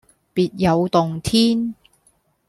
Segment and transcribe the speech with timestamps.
[0.33, 1.75] 別有洞天